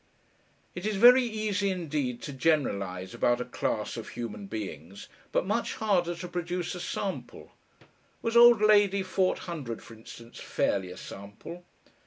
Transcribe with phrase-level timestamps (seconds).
[0.73, 5.75] It is very easy indeed to generalise about a class of human beings, but much
[5.75, 7.51] harder to produce a sample.
[8.23, 11.65] Was old Lady Forthundred, for instance, fairly a sample?